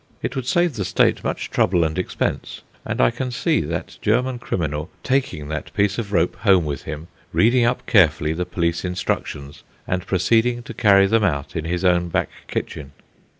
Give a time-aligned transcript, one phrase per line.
[0.23, 4.39] It would save the State much trouble and expense, and I can see that German
[4.39, 9.61] criminal taking that piece of rope home with him, reading up carefully the police instructions,
[9.87, 12.93] and proceeding to carry them out in his own back kitchen.